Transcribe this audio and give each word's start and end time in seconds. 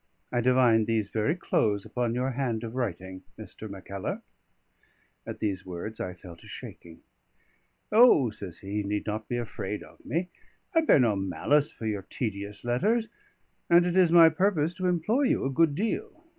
I 0.31 0.41
divined 0.41 0.87
these 0.87 1.11
very 1.11 1.35
clothes 1.35 1.85
upon 1.85 2.15
your 2.15 2.31
hand 2.31 2.63
of 2.63 2.73
writing, 2.73 3.21
Mr. 3.37 3.69
Mackellar." 3.69 4.23
At 5.27 5.37
these 5.37 5.63
words 5.63 5.99
I 5.99 6.15
fell 6.15 6.35
to 6.37 6.47
shaking. 6.47 7.01
"O," 7.91 8.31
says 8.31 8.57
he, 8.65 8.77
"you 8.79 8.83
need 8.83 9.05
not 9.05 9.29
be 9.29 9.37
afraid 9.37 9.83
of 9.83 10.03
me. 10.03 10.29
I 10.73 10.81
bear 10.81 10.97
no 10.99 11.15
malice 11.15 11.71
for 11.71 11.85
your 11.85 12.01
tedious 12.01 12.63
letters; 12.65 13.09
and 13.69 13.85
it 13.85 13.95
is 13.95 14.11
my 14.11 14.29
purpose 14.29 14.73
to 14.73 14.87
employ 14.87 15.21
you 15.25 15.45
a 15.45 15.51
good 15.51 15.75
deal. 15.75 16.25